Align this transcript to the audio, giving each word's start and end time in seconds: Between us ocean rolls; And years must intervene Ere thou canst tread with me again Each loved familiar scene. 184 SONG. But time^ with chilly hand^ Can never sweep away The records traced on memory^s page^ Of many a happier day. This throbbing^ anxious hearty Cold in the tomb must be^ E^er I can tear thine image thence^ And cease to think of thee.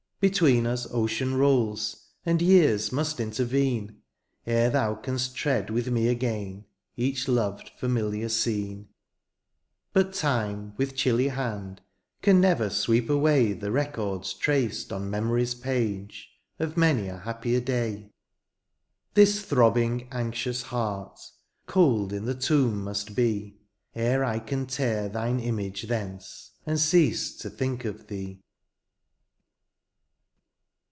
Between 0.23 0.67
us 0.67 0.85
ocean 0.91 1.33
rolls; 1.33 2.05
And 2.27 2.43
years 2.43 2.91
must 2.91 3.19
intervene 3.19 4.03
Ere 4.45 4.69
thou 4.69 4.93
canst 4.93 5.35
tread 5.35 5.71
with 5.71 5.87
me 5.89 6.09
again 6.09 6.65
Each 6.95 7.27
loved 7.27 7.69
familiar 7.79 8.29
scene. 8.29 8.87
184 9.93 9.93
SONG. 9.93 9.93
But 9.93 10.13
time^ 10.13 10.77
with 10.77 10.95
chilly 10.95 11.29
hand^ 11.29 11.79
Can 12.21 12.39
never 12.39 12.69
sweep 12.69 13.09
away 13.09 13.53
The 13.53 13.71
records 13.71 14.35
traced 14.35 14.93
on 14.93 15.09
memory^s 15.09 15.55
page^ 15.55 16.25
Of 16.59 16.77
many 16.77 17.07
a 17.07 17.17
happier 17.17 17.59
day. 17.59 18.11
This 19.15 19.43
throbbing^ 19.43 20.07
anxious 20.11 20.61
hearty 20.61 21.19
Cold 21.65 22.13
in 22.13 22.25
the 22.25 22.35
tomb 22.35 22.83
must 22.83 23.15
be^ 23.15 23.55
E^er 23.95 24.23
I 24.23 24.37
can 24.37 24.67
tear 24.67 25.09
thine 25.09 25.39
image 25.39 25.87
thence^ 25.87 26.51
And 26.67 26.79
cease 26.79 27.35
to 27.37 27.49
think 27.49 27.85
of 27.85 28.05
thee. 28.05 28.43